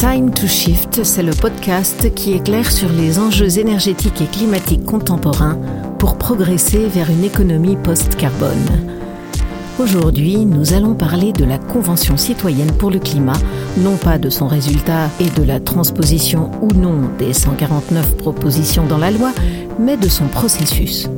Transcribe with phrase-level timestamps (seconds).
[0.00, 5.58] Time to Shift, c'est le podcast qui éclaire sur les enjeux énergétiques et climatiques contemporains
[5.98, 8.96] pour progresser vers une économie post-carbone.
[9.78, 13.36] Aujourd'hui, nous allons parler de la Convention citoyenne pour le climat,
[13.76, 18.96] non pas de son résultat et de la transposition ou non des 149 propositions dans
[18.96, 19.32] la loi,
[19.78, 21.10] mais de son processus.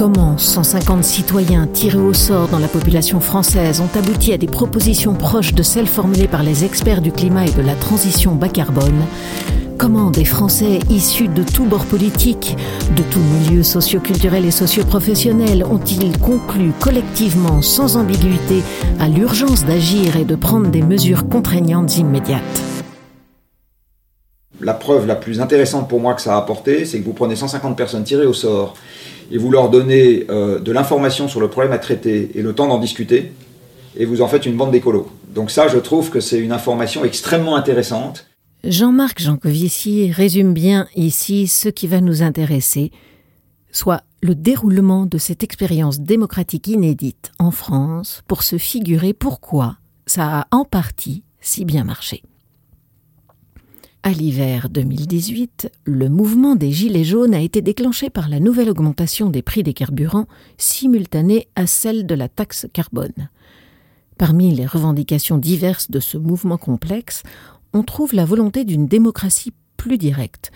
[0.00, 5.12] Comment 150 citoyens tirés au sort dans la population française ont abouti à des propositions
[5.12, 9.04] proches de celles formulées par les experts du climat et de la transition bas carbone?
[9.76, 12.56] Comment des Français issus de tous bords politiques,
[12.96, 18.62] de tous milieux socioculturels et socioprofessionnels ont-ils conclu collectivement, sans ambiguïté,
[19.00, 22.62] à l'urgence d'agir et de prendre des mesures contraignantes immédiates?
[24.62, 27.36] La preuve la plus intéressante pour moi que ça a apporté, c'est que vous prenez
[27.36, 28.76] 150 personnes tirées au sort
[29.30, 32.68] et vous leur donnez euh, de l'information sur le problème à traiter et le temps
[32.68, 33.32] d'en discuter,
[33.96, 35.08] et vous en faites une bande d'écolos.
[35.34, 38.26] Donc ça, je trouve que c'est une information extrêmement intéressante.
[38.64, 42.90] Jean-Marc Jancovici résume bien ici ce qui va nous intéresser,
[43.72, 50.40] soit le déroulement de cette expérience démocratique inédite en France pour se figurer pourquoi ça
[50.40, 52.22] a en partie si bien marché.
[54.02, 59.28] À l'hiver 2018, le mouvement des Gilets jaunes a été déclenché par la nouvelle augmentation
[59.28, 63.28] des prix des carburants simultanée à celle de la taxe carbone.
[64.16, 67.24] Parmi les revendications diverses de ce mouvement complexe,
[67.74, 70.50] on trouve la volonté d'une démocratie plus directe.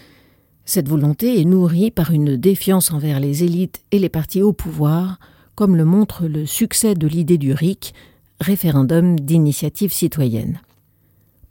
[0.64, 5.18] Cette volonté est nourrie par une défiance envers les élites et les partis au pouvoir,
[5.54, 7.92] comme le montre le succès de l'idée du RIC,
[8.40, 10.60] référendum d'initiative citoyenne.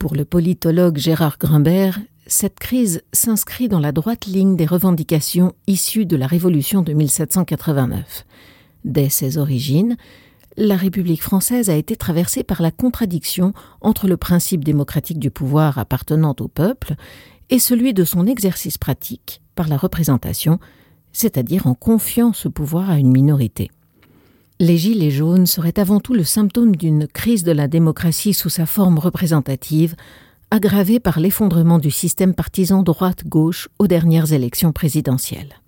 [0.04, 6.06] Pour le politologue Gérard Grimbert, cette crise s'inscrit dans la droite ligne des revendications issues
[6.06, 8.26] de la Révolution de 1789.
[8.84, 9.96] Dès ses origines,
[10.58, 15.78] la République française a été traversée par la contradiction entre le principe démocratique du pouvoir
[15.78, 16.96] appartenant au peuple
[17.50, 20.60] et celui de son exercice pratique par la représentation,
[21.14, 23.72] c'est-à-dire en confiant ce pouvoir à une minorité.
[24.64, 28.66] Les Gilets jaunes seraient avant tout le symptôme d'une crise de la démocratie sous sa
[28.66, 29.94] forme représentative,
[30.52, 35.60] aggravée par l'effondrement du système partisan droite-gauche aux dernières élections présidentielles.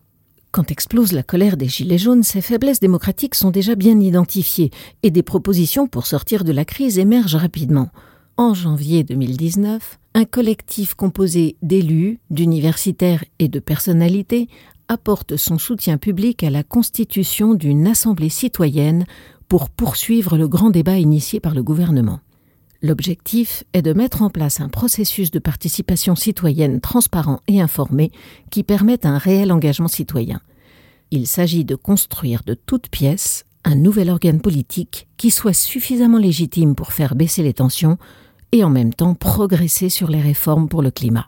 [0.51, 4.71] Quand explose la colère des Gilets jaunes, ces faiblesses démocratiques sont déjà bien identifiées
[5.03, 7.89] et des propositions pour sortir de la crise émergent rapidement.
[8.37, 14.47] En janvier 2019, un collectif composé d'élus, d'universitaires et de personnalités
[14.87, 19.05] apporte son soutien public à la constitution d'une assemblée citoyenne
[19.47, 22.19] pour poursuivre le grand débat initié par le gouvernement.
[22.81, 28.11] L'objectif est de mettre en place un processus de participation citoyenne transparent et informé
[28.51, 30.41] qui permette un réel engagement citoyen.
[31.11, 36.75] Il s'agit de construire de toutes pièces un nouvel organe politique qui soit suffisamment légitime
[36.75, 37.97] pour faire baisser les tensions
[38.51, 41.27] et en même temps progresser sur les réformes pour le climat.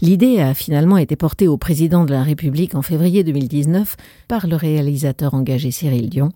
[0.00, 3.96] L'idée a finalement été portée au président de la République en février 2019
[4.28, 6.30] par le réalisateur engagé Cyril Dion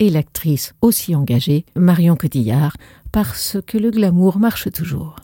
[0.00, 2.76] et l'actrice aussi engagée Marion Cotillard,
[3.12, 5.16] parce que le glamour marche toujours.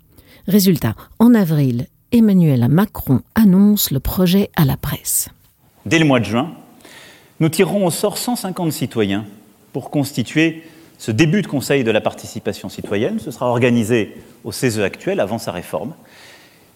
[0.49, 5.29] Résultat, en avril, Emmanuel Macron annonce le projet à la presse.
[5.85, 6.51] Dès le mois de juin,
[7.41, 9.27] nous tirerons au sort 150 citoyens
[9.75, 10.63] pour constituer
[10.97, 13.19] ce début de Conseil de la participation citoyenne.
[13.19, 15.93] Ce sera organisé au CESE actuel avant sa réforme.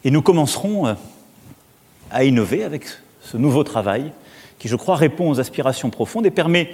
[0.06, 0.94] Et nous commencerons euh,
[2.12, 2.84] à innover avec
[3.21, 4.12] ce nouveau travail
[4.56, 6.71] qui, je crois, répond aux aspirations profondes et permet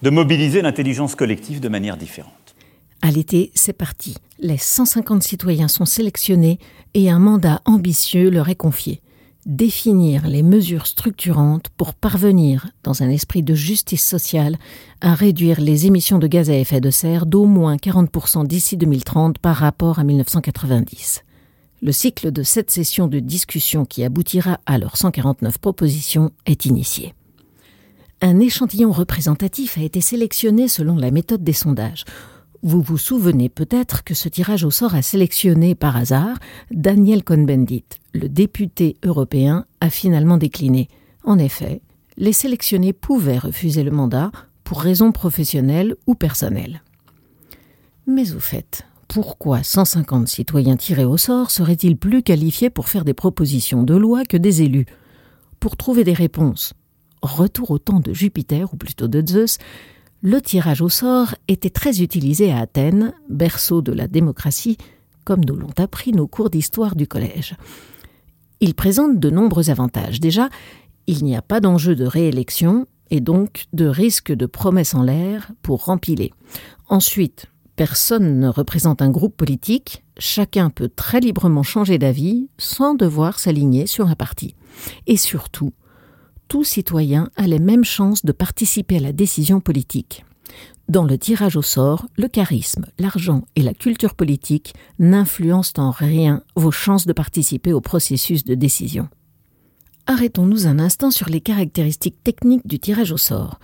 [0.00, 2.32] de mobiliser l'intelligence collective de manière différente.
[3.02, 4.16] À l'été, c'est parti.
[4.38, 6.58] Les 150 citoyens sont sélectionnés
[6.94, 9.02] et un mandat ambitieux leur est confié.
[9.44, 14.56] Définir les mesures structurantes pour parvenir, dans un esprit de justice sociale,
[15.02, 19.38] à réduire les émissions de gaz à effet de serre d'au moins 40% d'ici 2030
[19.38, 21.24] par rapport à 1990.
[21.82, 27.14] Le cycle de cette session de discussion qui aboutira à leurs 149 propositions est initié.
[28.20, 32.04] Un échantillon représentatif a été sélectionné selon la méthode des sondages.
[32.62, 36.36] Vous vous souvenez peut-être que ce tirage au sort a sélectionné par hasard
[36.70, 37.86] Daniel Cohn-Bendit.
[38.12, 40.88] Le député européen a finalement décliné.
[41.24, 41.80] En effet,
[42.18, 44.30] les sélectionnés pouvaient refuser le mandat
[44.64, 46.82] pour raisons professionnelles ou personnelles.
[48.06, 53.12] Mais au fait, pourquoi 150 citoyens tirés au sort seraient-ils plus qualifiés pour faire des
[53.12, 54.86] propositions de loi que des élus?
[55.58, 56.74] Pour trouver des réponses,
[57.20, 59.58] retour au temps de Jupiter, ou plutôt de Zeus,
[60.22, 64.78] le tirage au sort était très utilisé à Athènes, berceau de la démocratie,
[65.24, 67.56] comme nous l'ont appris nos cours d'histoire du collège.
[68.60, 70.20] Il présente de nombreux avantages.
[70.20, 70.50] Déjà,
[71.08, 75.50] il n'y a pas d'enjeu de réélection et donc de risque de promesse en l'air
[75.62, 76.32] pour rempiler.
[76.88, 83.38] Ensuite, Personne ne représente un groupe politique, chacun peut très librement changer d'avis sans devoir
[83.38, 84.54] s'aligner sur un parti.
[85.06, 85.72] Et surtout,
[86.48, 90.24] tout citoyen a les mêmes chances de participer à la décision politique.
[90.88, 96.42] Dans le tirage au sort, le charisme, l'argent et la culture politique n'influencent en rien
[96.56, 99.08] vos chances de participer au processus de décision.
[100.06, 103.60] Arrêtons-nous un instant sur les caractéristiques techniques du tirage au sort.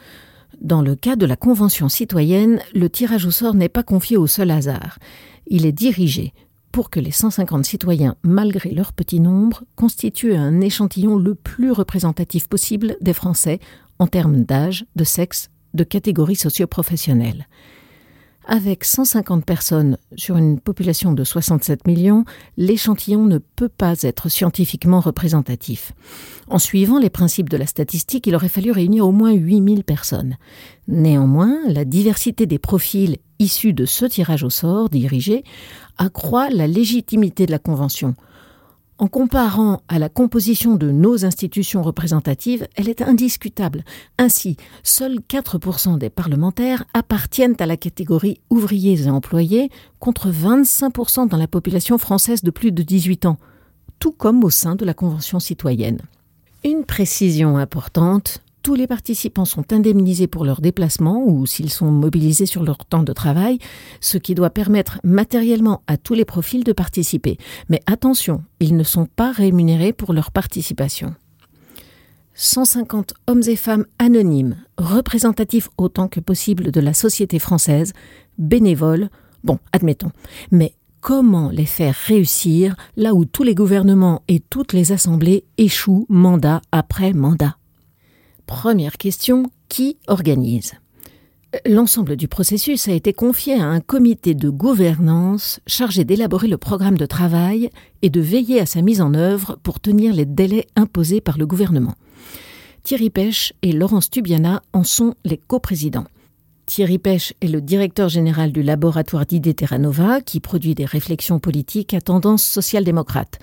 [0.61, 4.27] Dans le cas de la Convention citoyenne, le tirage au sort n'est pas confié au
[4.27, 4.99] seul hasard.
[5.47, 6.33] Il est dirigé
[6.73, 12.49] pour que les 150 citoyens, malgré leur petit nombre, constituent un échantillon le plus représentatif
[12.49, 13.61] possible des Français
[13.99, 17.47] en termes d'âge, de sexe, de catégories socioprofessionnelles.
[18.49, 22.25] Avec 150 personnes sur une population de 67 millions,
[22.57, 25.93] l'échantillon ne peut pas être scientifiquement représentatif.
[26.49, 30.37] En suivant les principes de la statistique, il aurait fallu réunir au moins 8000 personnes.
[30.87, 35.43] Néanmoins, la diversité des profils issus de ce tirage au sort dirigé
[35.99, 38.15] accroît la légitimité de la Convention.
[38.99, 43.85] En comparant à la composition de nos institutions représentatives, elle est indiscutable.
[44.17, 49.71] Ainsi, seuls 4% des parlementaires appartiennent à la catégorie ouvriers et employés,
[50.01, 53.37] contre 25% dans la population française de plus de 18 ans,
[53.99, 56.01] tout comme au sein de la Convention citoyenne.
[56.65, 62.47] Une précision importante, tous les participants sont indemnisés pour leur déplacement ou s'ils sont mobilisés
[62.47, 63.61] sur leur temps de travail,
[64.01, 67.39] ce qui doit permettre matériellement à tous les profils de participer.
[67.69, 71.15] Mais attention, ils ne sont pas rémunérés pour leur participation.
[72.35, 77.93] 150 hommes et femmes anonymes, représentatifs autant que possible de la société française,
[78.37, 79.11] bénévoles,
[79.45, 80.11] bon, admettons,
[80.51, 86.07] mais comment les faire réussir là où tous les gouvernements et toutes les assemblées échouent
[86.09, 87.59] mandat après mandat?
[88.47, 90.75] Première question, qui organise?
[91.67, 96.97] L'ensemble du processus a été confié à un comité de gouvernance chargé d'élaborer le programme
[96.97, 97.71] de travail
[98.03, 101.47] et de veiller à sa mise en œuvre pour tenir les délais imposés par le
[101.47, 101.95] gouvernement.
[102.85, 106.07] Thierry Pêche et Laurence Tubiana en sont les coprésidents.
[106.67, 111.95] Thierry Pêche est le directeur général du laboratoire d'idées Terranova qui produit des réflexions politiques
[111.95, 113.41] à tendance social-démocrate.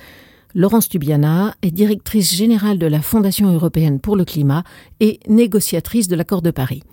[0.56, 4.64] Laurence Tubiana est directrice générale de la Fondation européenne pour le climat
[5.00, 6.84] et négociatrice de l'accord de Paris.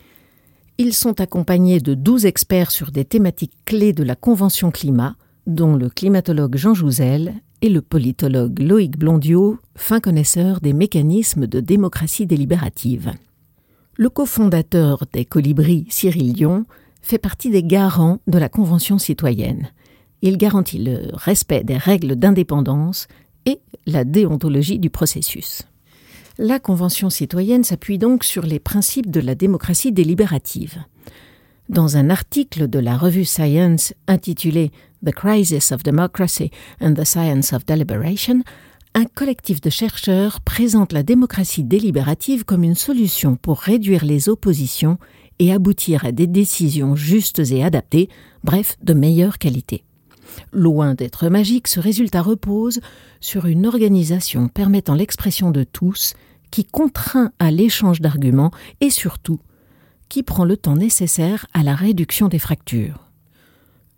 [0.78, 5.16] Ils sont accompagnés de 12 experts sur des thématiques clés de la Convention climat,
[5.46, 11.60] dont le climatologue Jean Jouzel et le politologue Loïc Blondiot, fin connaisseur des mécanismes de
[11.60, 13.12] démocratie délibérative.
[13.96, 16.64] Le cofondateur des Colibris, Cyril Dion,
[17.02, 19.68] fait partie des garants de la Convention citoyenne.
[20.22, 23.06] Il garantit le respect des règles d'indépendance
[23.46, 25.62] et la déontologie du processus.
[26.38, 30.78] La Convention citoyenne s'appuie donc sur les principes de la démocratie délibérative.
[31.68, 34.70] Dans un article de la revue Science intitulé
[35.04, 36.50] The Crisis of Democracy
[36.80, 38.42] and the Science of Deliberation,
[38.94, 44.98] un collectif de chercheurs présente la démocratie délibérative comme une solution pour réduire les oppositions
[45.38, 48.08] et aboutir à des décisions justes et adaptées,
[48.44, 49.84] bref, de meilleure qualité.
[50.52, 52.80] Loin d'être magique, ce résultat repose
[53.20, 56.14] sur une organisation permettant l'expression de tous,
[56.50, 58.50] qui contraint à l'échange d'arguments
[58.80, 59.40] et surtout
[60.08, 63.10] qui prend le temps nécessaire à la réduction des fractures.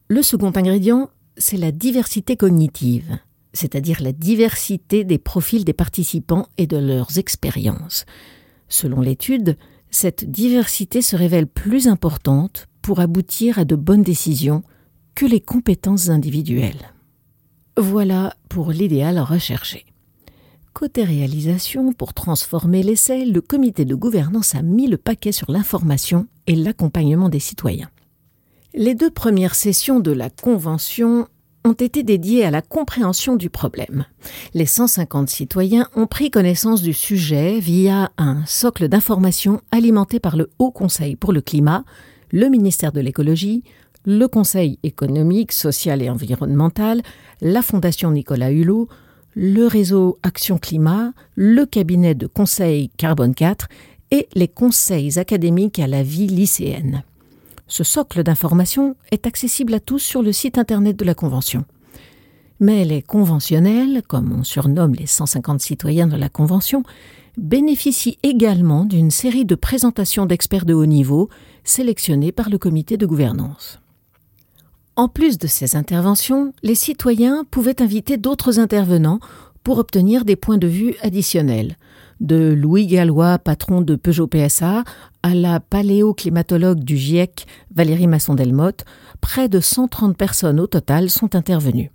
[0.09, 1.09] Le second ingrédient,
[1.39, 3.19] c'est la diversité cognitive,
[3.55, 8.05] c'est-à-dire la diversité des profils des participants et de leurs expériences.
[8.69, 9.57] Selon l'étude,
[9.91, 14.63] cette diversité se révèle plus importante pour aboutir à de bonnes décisions
[15.15, 16.93] que les compétences individuelles.
[17.77, 19.87] Voilà pour l'idéal recherché.
[20.73, 26.27] Côté réalisation, pour transformer l'essai, le comité de gouvernance a mis le paquet sur l'information
[26.47, 27.91] et l'accompagnement des citoyens.
[28.75, 31.29] Les deux premières sessions de la Convention
[31.65, 34.07] ont été dédiées à la compréhension du problème.
[34.55, 40.51] Les 150 citoyens ont pris connaissance du sujet via un socle d'information alimenté par le
[40.59, 41.85] Haut Conseil pour le climat,
[42.31, 43.63] le ministère de l'écologie,
[44.05, 47.03] le Conseil économique, social et environnemental,
[47.41, 48.89] la Fondation Nicolas Hulot,
[49.35, 53.69] le réseau Action Climat, le cabinet de conseil Carbone 4
[54.11, 57.03] et les conseils académiques à la vie lycéenne.
[57.67, 61.65] Ce socle d'information est accessible à tous sur le site internet de la Convention.
[62.61, 66.83] Mais les conventionnels, comme on surnomme les 150 citoyens de la Convention,
[67.39, 71.31] bénéficient également d'une série de présentations d'experts de haut niveau
[71.65, 73.82] sélectionnés par le comité de gouvernance.
[74.95, 79.21] En plus de ces interventions, les citoyens pouvaient inviter d'autres intervenants
[79.65, 81.77] pour obtenir des points de vue additionnels.
[82.21, 84.85] de Louis Gallois, patron de Peugeot PSA,
[85.25, 88.85] à la paléoclimatologue du GIEC, Valérie Masson-Delmotte,
[89.21, 91.91] près de 130 personnes au total sont intervenues.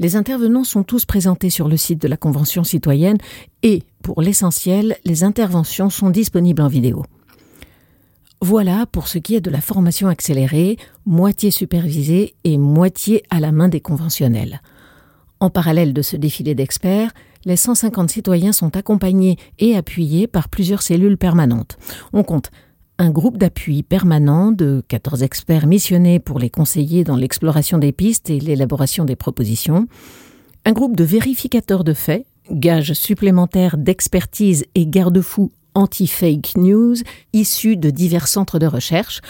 [0.00, 3.18] Les intervenants sont tous présentés sur le site de la Convention citoyenne
[3.62, 7.04] et, pour l'essentiel, les interventions sont disponibles en vidéo.
[8.42, 13.52] Voilà pour ce qui est de la formation accélérée, moitié supervisée et moitié à la
[13.52, 14.62] main des conventionnels.
[15.40, 17.10] En parallèle de ce défilé d'experts,
[17.44, 21.76] les 150 citoyens sont accompagnés et appuyés par plusieurs cellules permanentes.
[22.14, 22.50] On compte
[22.98, 28.30] un groupe d'appui permanent de 14 experts missionnés pour les conseiller dans l'exploration des pistes
[28.30, 29.86] et l'élaboration des propositions,
[30.64, 36.96] un groupe de vérificateurs de faits, gages supplémentaires d'expertise et garde-fous anti-fake news
[37.32, 39.20] issus de divers centres de recherche,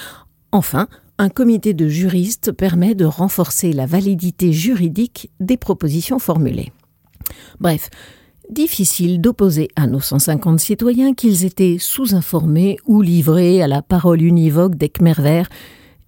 [0.52, 6.73] enfin, un comité de juristes permet de renforcer la validité juridique des propositions formulées.
[7.61, 7.90] Bref,
[8.49, 14.76] difficile d'opposer à nos 150 citoyens qu'ils étaient sous-informés ou livrés à la parole univoque
[14.76, 15.49] des Khmer verts,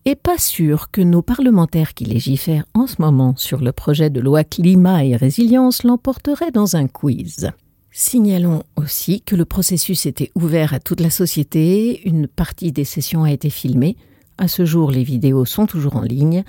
[0.05, 4.21] et pas sûr que nos parlementaires qui légifèrent en ce moment sur le projet de
[4.21, 7.51] loi climat et résilience l'emporteraient dans un quiz.
[7.95, 13.25] Signalons aussi que le processus était ouvert à toute la société, une partie des sessions
[13.25, 13.99] a été filmée,
[14.39, 16.43] à ce jour les vidéos sont toujours en ligne,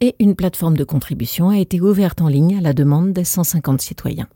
[0.00, 3.80] et une plateforme de contribution a été ouverte en ligne à la demande des 150
[3.80, 4.26] citoyens.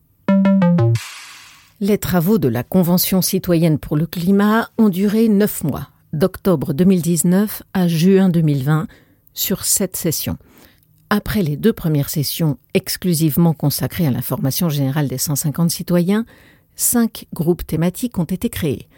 [1.81, 7.65] Les travaux de la Convention citoyenne pour le climat ont duré neuf mois, d'octobre 2019
[7.75, 8.87] à juin 2020,
[9.33, 10.39] sur sept sessions.
[11.17, 16.27] Après les deux premières sessions exclusivement consacrées à l'information générale des 150 citoyens,
[16.75, 18.89] cinq groupes thématiques ont été créés.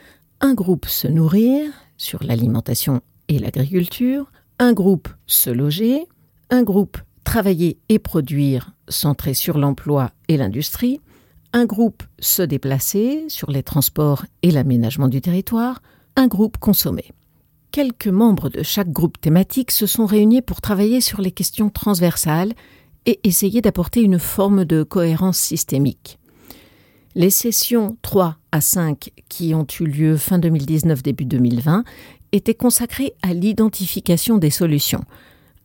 [0.40, 6.06] Un groupe Se nourrir, sur l'alimentation et l'agriculture, un groupe Se loger,
[6.48, 11.02] un groupe Travailler et produire, centré sur l'emploi et l'industrie,
[11.52, 15.82] un groupe se déplacer sur les transports et l'aménagement du territoire,
[16.16, 17.12] un groupe consommer.
[17.76, 22.54] Quelques membres de chaque groupe thématique se sont réunis pour travailler sur les questions transversales
[23.04, 26.18] et essayer d'apporter une forme de cohérence systémique.
[27.14, 31.84] Les sessions 3 à 5 qui ont eu lieu fin 2019 début 2020
[32.32, 35.04] étaient consacrées à l'identification des solutions.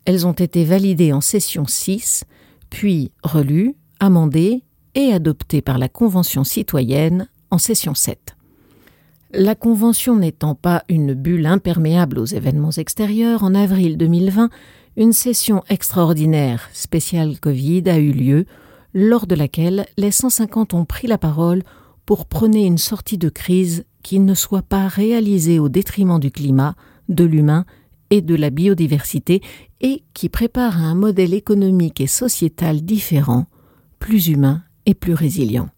[0.04, 2.26] Elles ont été validées en session 6,
[2.70, 4.66] puis relues, amendées
[4.96, 8.36] et adopté par la Convention citoyenne en session 7.
[9.34, 14.50] La Convention n'étant pas une bulle imperméable aux événements extérieurs, en avril 2020,
[14.98, 18.46] une session extraordinaire spéciale Covid a eu lieu,
[18.94, 21.64] lors de laquelle les 150 ont pris la parole
[22.06, 26.76] pour prôner une sortie de crise qui ne soit pas réalisée au détriment du climat,
[27.08, 27.64] de l'humain
[28.10, 29.42] et de la biodiversité
[29.80, 33.46] et qui prépare un modèle économique et sociétal différent,
[33.98, 35.70] plus humain et plus résilients.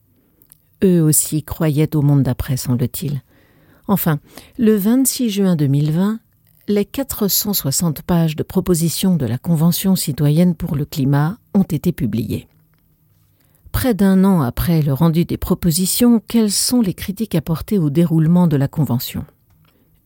[0.84, 3.22] Eux aussi croyaient au monde d'après, semble-t-il.
[3.88, 4.20] Enfin,
[4.58, 6.20] le 26 juin 2020,
[6.68, 12.48] les 460 pages de propositions de la Convention citoyenne pour le climat ont été publiées.
[13.74, 18.48] Près d'un an après le rendu des propositions, quelles sont les critiques apportées au déroulement
[18.48, 19.26] de la Convention?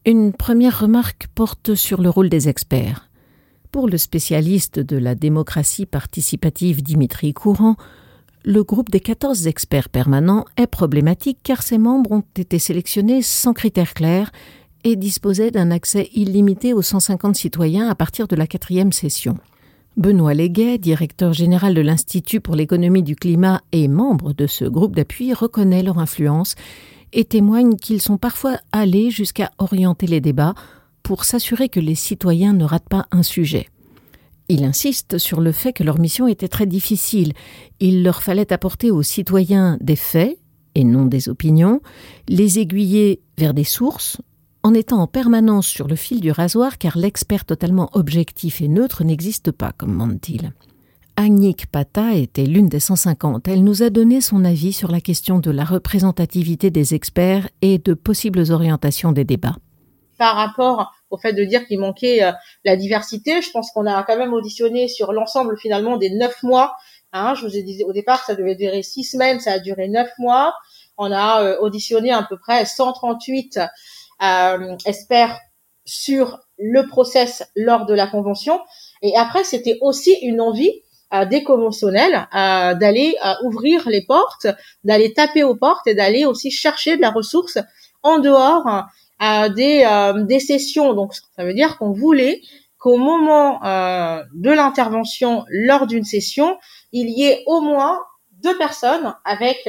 [0.06, 3.10] Une première remarque porte sur le rôle des experts.
[3.72, 7.76] Pour le spécialiste de la démocratie participative Dimitri Courant,
[8.48, 13.52] le groupe des 14 experts permanents est problématique car ses membres ont été sélectionnés sans
[13.52, 14.32] critères clairs
[14.86, 19.38] et disposaient d'un accès illimité aux 150 citoyens à partir de la quatrième session.
[19.98, 24.96] Benoît Léguet, directeur général de l'Institut pour l'économie du climat et membre de ce groupe
[24.96, 26.56] d'appui, reconnaît leur influence
[27.12, 30.56] et témoigne qu'ils sont parfois allés jusqu'à orienter les débats
[31.04, 33.68] pour s'assurer que les citoyens ne ratent pas un sujet.
[34.50, 37.34] Il insiste sur le fait que leur mission était très difficile.
[37.80, 40.38] Il leur fallait apporter aux citoyens des faits,
[40.76, 41.82] et non des opinions,
[42.30, 44.22] les aiguiller vers des sources,
[44.64, 49.04] en étant en permanence sur le fil du rasoir car l'expert totalement objectif et neutre
[49.04, 50.54] n'existe pas, commande-t-il.
[51.16, 53.48] Agnick Pata était l'une des 150.
[53.48, 57.80] Elle nous a donné son avis sur la question de la représentativité des experts et
[57.80, 59.58] de possibles orientations des débats.
[60.20, 62.32] Par rapport au fait de dire qu'il manquait euh,
[62.66, 63.42] la diversité.
[63.42, 66.76] Je pense qu'on a quand même auditionné sur l'ensemble finalement des neuf mois.
[67.14, 69.88] Hein, je vous ai dit au départ ça devait durer six semaines, ça a duré
[69.88, 70.54] neuf mois.
[70.98, 73.60] On a euh, auditionné à peu près 138
[74.22, 75.40] euh, experts
[75.86, 78.60] sur le process lors de la convention.
[79.02, 80.72] Et après, c'était aussi une envie
[81.14, 84.48] euh, des conventionnels d'aller ouvrir les portes,
[84.84, 87.60] d'aller taper aux portes et d'aller aussi chercher de la ressource
[88.04, 88.88] en dehors à
[89.20, 90.94] des, euh, des sessions.
[90.94, 92.42] Donc, ça veut dire qu'on voulait
[92.78, 96.58] qu'au moment euh, de l'intervention lors d'une session,
[96.92, 98.00] il y ait au moins
[98.44, 99.68] deux personnes avec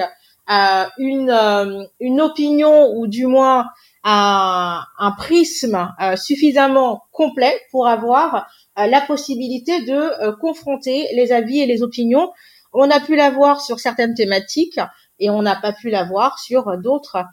[0.98, 3.66] une, une opinion ou du moins
[4.02, 11.82] un, un prisme suffisamment complet pour avoir la possibilité de confronter les avis et les
[11.82, 12.32] opinions.
[12.72, 14.80] On a pu l'avoir sur certaines thématiques
[15.18, 17.24] et on n'a pas pu l'avoir sur d'autres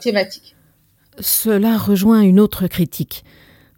[0.00, 0.54] thématiques.
[1.20, 3.24] Cela rejoint une autre critique.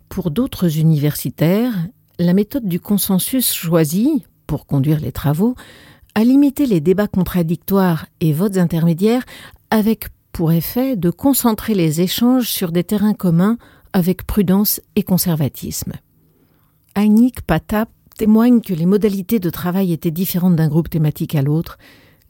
[0.08, 1.74] Pour d'autres universitaires,
[2.18, 5.56] la méthode du consensus choisie, pour conduire les travaux,
[6.14, 9.24] a limité les débats contradictoires et votes intermédiaires
[9.70, 13.58] avec pour effet de concentrer les échanges sur des terrains communs
[13.92, 15.92] avec prudence et conservatisme.
[16.94, 21.78] Agnick Patap témoigne que les modalités de travail étaient différentes d'un groupe thématique à l'autre,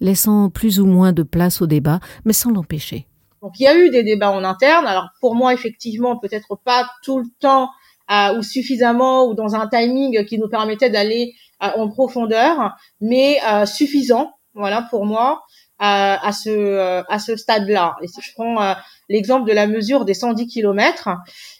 [0.00, 3.06] laissant plus ou moins de place au débat, mais sans l'empêcher.
[3.42, 4.86] Donc il y a eu des débats en interne.
[4.86, 7.68] Alors pour moi, effectivement, peut-être pas tout le temps
[8.10, 13.38] euh, ou suffisamment ou dans un timing qui nous permettait d'aller euh, en profondeur, mais
[13.48, 15.42] euh, suffisant, voilà, pour moi,
[15.84, 17.96] à ce à ce stade-là.
[18.02, 18.76] Et si je prends
[19.08, 21.08] l'exemple de la mesure des 110 kilomètres,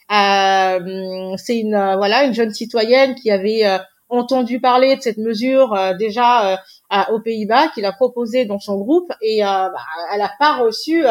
[0.09, 3.63] c'est une voilà une jeune citoyenne qui avait
[4.07, 6.57] entendu parler de cette mesure déjà
[7.11, 9.73] aux Pays-Bas, qui l'a proposée dans son groupe et bah,
[10.13, 11.03] elle n'a pas reçu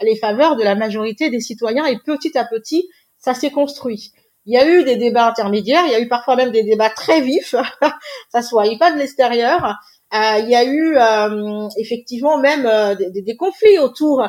[0.00, 2.88] les faveurs de la majorité des citoyens et petit à petit,
[3.18, 4.12] ça s'est construit.
[4.46, 6.90] Il y a eu des débats intermédiaires, il y a eu parfois même des débats
[6.90, 7.54] très vifs,
[8.32, 9.76] ça se voyait pas de l'extérieur.
[10.14, 14.26] Euh, il y a eu euh, effectivement même euh, des, conflits autour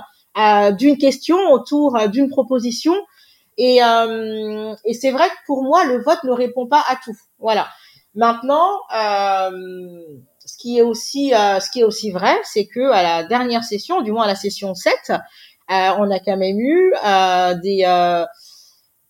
[0.77, 2.95] d'une question, autour d'une proposition.
[3.57, 7.15] Et, et c'est vrai que pour moi, le vote ne répond pas à tout.
[7.39, 7.67] Voilà.
[8.15, 13.65] Maintenant, ce qui est aussi, ce qui est aussi vrai, c'est que à la dernière
[13.65, 15.17] session, du moins à la session 7, euh,
[15.69, 18.25] on a quand même eu euh, des euh,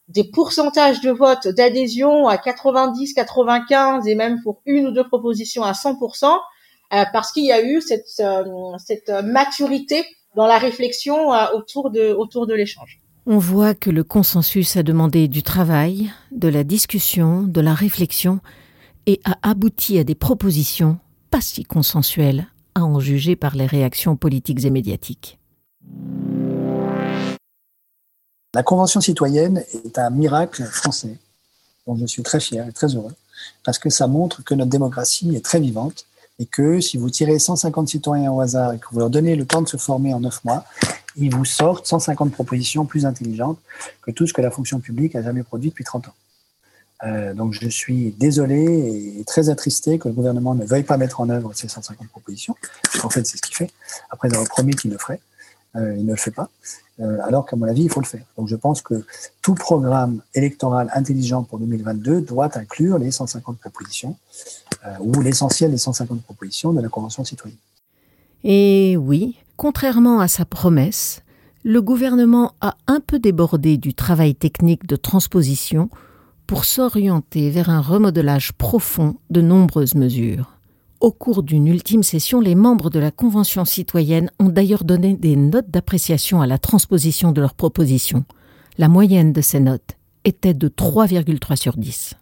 [0.08, 5.64] des pourcentages de vote d'adhésion à 90, 95 et même pour une ou deux propositions
[5.64, 6.36] à 100%,
[7.14, 10.04] parce qu'il y a eu cette, maturité
[10.36, 13.00] dans la réflexion autour de l'échange.
[13.28, 18.40] On voit que le consensus a demandé du travail, de la discussion, de la réflexion
[19.06, 20.98] et a abouti à des propositions
[21.30, 25.40] pas si consensuelles, à en juger par les réactions politiques et médiatiques.
[28.56, 31.16] La Convention citoyenne est un miracle français
[31.86, 33.14] dont je suis très fier et très heureux
[33.64, 36.08] parce que ça montre que notre démocratie est très vivante
[36.40, 39.46] et que si vous tirez 150 citoyens au hasard et que vous leur donnez le
[39.46, 40.66] temps de se former en neuf mois,
[41.16, 43.60] ils vous sortent 150 propositions plus intelligentes
[44.02, 46.14] que tout ce que la fonction publique a jamais produit depuis 30 ans.
[47.04, 51.22] Euh, donc je suis désolé et très attristé que le gouvernement ne veuille pas mettre
[51.22, 52.56] en œuvre ces 150 propositions,
[53.04, 53.70] En fait c'est ce qu'il fait,
[54.10, 55.20] après avoir promis qu'il le ferait.
[55.76, 56.50] Euh, il ne le fait pas,
[57.00, 58.24] euh, alors qu'à mon avis, il faut le faire.
[58.38, 59.06] Donc je pense que
[59.42, 64.18] tout programme électoral intelligent pour 2022 doit inclure les 150 propositions,
[64.86, 67.58] euh, ou l'essentiel des 150 propositions de la Convention citoyenne.
[68.44, 71.22] Et oui, contrairement à sa promesse,
[71.64, 75.90] le gouvernement a un peu débordé du travail technique de transposition
[76.48, 80.59] pour s'orienter vers un remodelage profond de nombreuses mesures.
[81.00, 85.38] Au cours d'une ultime session, les membres de la Convention citoyenne ont d'ailleurs donné des
[85.38, 88.26] notes d'appréciation à la transposition de leurs propositions.
[88.78, 92.16] La moyenne de ces notes était de 3,3 sur 10.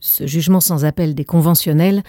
[0.00, 2.02] Ce jugement sans appel des conventionnels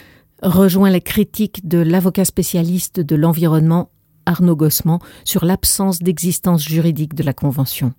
[0.44, 3.90] rejoint les critiques de l'avocat spécialiste de l'environnement
[4.26, 7.94] Arnaud Gossement sur l'absence d'existence juridique de la Convention.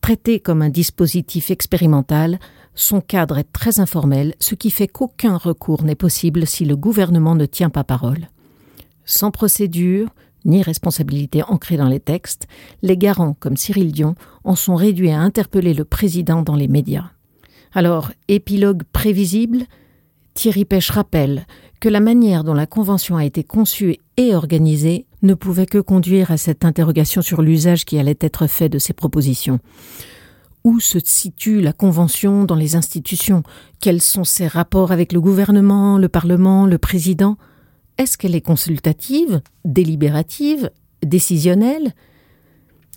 [0.00, 2.40] Traité comme un dispositif expérimental,
[2.74, 7.34] son cadre est très informel, ce qui fait qu'aucun recours n'est possible si le gouvernement
[7.34, 8.28] ne tient pas parole.
[9.04, 10.08] Sans procédure,
[10.44, 12.46] ni responsabilité ancrée dans les textes,
[12.82, 17.10] les garants comme Cyril Dion en sont réduits à interpeller le président dans les médias.
[17.74, 19.64] Alors, épilogue prévisible,
[20.34, 21.46] Thierry Pêche rappelle
[21.80, 26.30] que la manière dont la Convention a été conçue et organisée ne pouvait que conduire
[26.30, 29.58] à cette interrogation sur l'usage qui allait être fait de ces propositions.
[30.64, 33.42] Où se situe la Convention dans les institutions?
[33.80, 37.36] Quels sont ses rapports avec le gouvernement, le Parlement, le président?
[37.98, 40.70] Est-ce qu'elle est consultative, délibérative,
[41.02, 41.94] décisionnelle?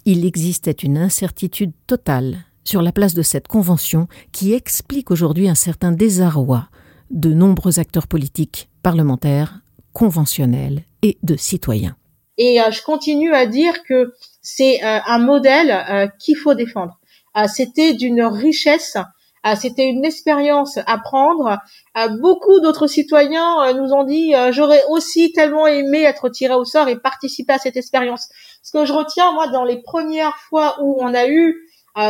[0.06, 5.56] Il existait une incertitude totale sur la place de cette Convention qui explique aujourd'hui un
[5.56, 6.69] certain désarroi
[7.10, 9.62] de nombreux acteurs politiques, parlementaires,
[9.93, 11.95] conventionnels et de citoyens.
[12.38, 16.99] Et euh, je continue à dire que c'est euh, un modèle euh, qu'il faut défendre.
[17.38, 18.98] Euh, c'était d'une richesse,
[19.45, 21.60] euh, c'était une expérience à prendre.
[21.98, 26.88] Euh, beaucoup d'autres citoyens nous ont dit j'aurais aussi tellement aimé être tiré au sort
[26.88, 28.28] et participer à cette expérience.
[28.63, 31.62] Ce que je retiens moi dans les premières fois où on a eu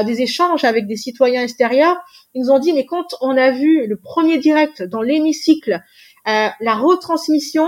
[0.06, 1.96] des échanges avec des citoyens extérieurs,
[2.34, 5.80] ils nous ont dit mais quand on a vu le premier direct dans l'hémicycle,
[6.26, 7.68] la retransmission,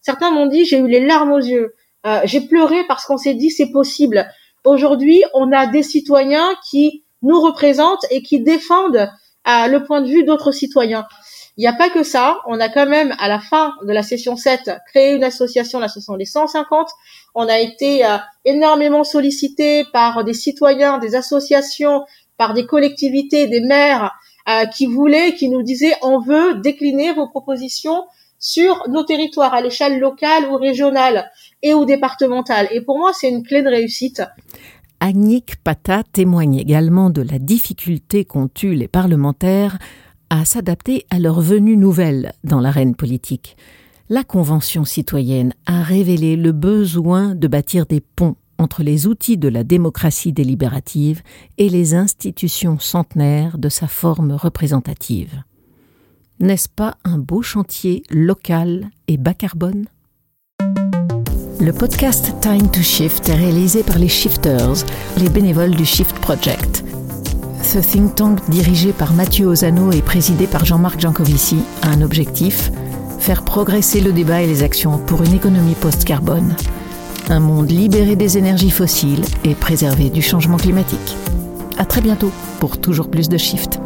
[0.00, 1.74] certains m'ont dit j'ai eu les larmes aux yeux.
[2.06, 4.28] Euh, j'ai pleuré parce qu'on s'est dit c'est possible.
[4.66, 9.08] Aujourd'hui, on a des citoyens qui nous représentent et qui défendent
[9.46, 11.06] euh, le point de vue d'autres citoyens.
[11.56, 12.40] Il n'y a pas que ça.
[12.46, 16.16] On a quand même, à la fin de la session 7, créé une association, l'association
[16.16, 16.88] des 150.
[17.36, 22.04] On a été euh, énormément sollicité par des citoyens, des associations,
[22.36, 24.10] par des collectivités, des maires
[24.48, 28.02] euh, qui voulaient, qui nous disaient, on veut décliner vos propositions
[28.38, 31.30] sur nos territoires à l'échelle locale ou régionale
[31.62, 32.68] et ou départementale.
[32.70, 34.22] Et pour moi, c'est une clé de réussite.
[35.00, 39.78] Agnick Pata témoigne également de la difficulté qu'ont eu les parlementaires
[40.30, 43.56] à s'adapter à leur venue nouvelle dans l'arène politique.
[44.08, 49.48] La Convention citoyenne a révélé le besoin de bâtir des ponts entre les outils de
[49.48, 51.22] la démocratie délibérative
[51.58, 55.42] et les institutions centenaires de sa forme représentative.
[56.38, 59.86] N'est-ce pas un beau chantier local et bas carbone?
[61.58, 64.84] Le podcast Time to Shift est réalisé par les Shifters,
[65.16, 66.84] les bénévoles du Shift Project.
[67.62, 72.70] Ce think tank dirigé par Mathieu Ozano et présidé par Jean-Marc Jancovici a un objectif
[73.18, 76.54] faire progresser le débat et les actions pour une économie post-carbone,
[77.30, 81.16] un monde libéré des énergies fossiles et préservé du changement climatique.
[81.78, 83.80] À très bientôt pour toujours plus de Shift.